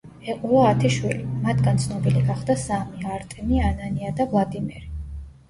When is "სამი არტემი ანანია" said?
2.63-4.17